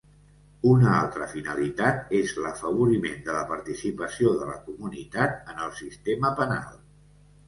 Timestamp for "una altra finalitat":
0.67-2.15